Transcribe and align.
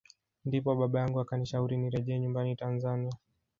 Ndipo 0.47 0.69
baba 0.79 0.99
yangu 0.99 1.19
akanishauri 1.19 1.77
nirejee 1.77 2.19
nyumbani 2.19 2.55
Tanzania 2.55 3.15